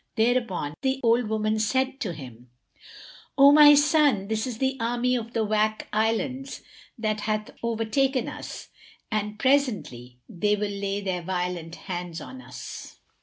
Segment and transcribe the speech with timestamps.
[0.15, 2.49] Thereupon the old woman said to him,
[3.37, 6.63] "O my son, this is the army of the Wak Islands,
[6.97, 8.69] that hath overtaken us;
[9.11, 12.95] and presently they will lay violent hands on us."